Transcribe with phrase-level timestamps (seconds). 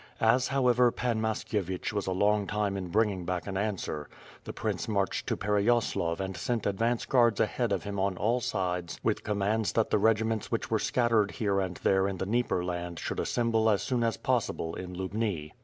[0.19, 4.09] As, however, Pan Jilashkievich was a long time in bringing back an answer,
[4.45, 8.99] the Prince marched to l^ereyaslav and sent advance guards ahead of him on all sides
[9.03, 12.65] with com mands that the regiments which were scattered her and there in the Dnieper
[12.65, 15.51] land should assemble as soon as possible in Lubni.